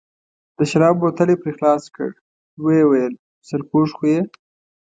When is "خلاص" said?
1.57-1.83